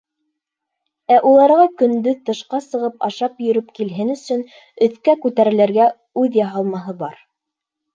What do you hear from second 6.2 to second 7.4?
үҙ яһалмаһы бар.